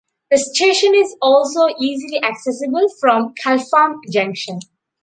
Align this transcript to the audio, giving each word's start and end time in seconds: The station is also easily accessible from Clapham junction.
The 0.31 0.39
station 0.39 0.95
is 0.95 1.15
also 1.21 1.67
easily 1.79 2.23
accessible 2.23 2.87
from 2.99 3.35
Clapham 3.39 3.99
junction. 4.09 4.57